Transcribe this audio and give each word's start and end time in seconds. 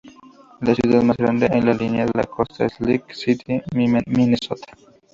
La 0.61 0.73
ciudad 0.73 1.03
más 1.03 1.15
grande 1.15 1.47
de 1.47 1.61
la 1.61 1.75
línea 1.75 2.07
de 2.07 2.23
costa 2.23 2.65
es 2.65 2.79
Lake 2.81 3.13
City, 3.13 3.61
Minnesota. 3.75 4.73